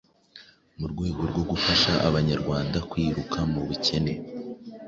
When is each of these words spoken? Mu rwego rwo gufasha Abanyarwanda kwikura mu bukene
Mu 0.79 0.85
rwego 0.91 1.21
rwo 1.31 1.43
gufasha 1.51 1.91
Abanyarwanda 2.07 2.77
kwikura 2.89 3.41
mu 3.51 3.59
bukene 3.67 4.13